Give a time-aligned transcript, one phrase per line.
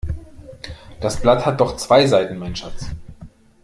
[0.99, 2.87] Das Blatt hat doch zwei Seiten, mein Schatz.